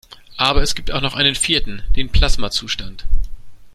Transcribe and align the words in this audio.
Aber 0.37 0.63
es 0.63 0.73
gibt 0.73 0.89
auch 0.89 1.01
noch 1.01 1.13
einen 1.13 1.35
vierten: 1.35 1.83
Den 1.95 2.09
Plasmazustand. 2.09 3.05